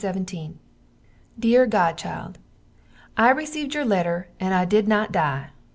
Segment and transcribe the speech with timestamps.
[1.37, 2.39] Deer godchild,
[3.15, 5.51] I received your letter and I did not dye.